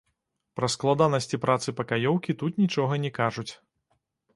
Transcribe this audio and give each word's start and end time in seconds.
Пра 0.59 0.69
складанасці 0.75 1.41
працы 1.45 1.75
пакаёўкі 1.83 2.31
тут 2.43 2.53
нічога 2.67 2.93
не 3.09 3.17
кажуць. 3.23 3.51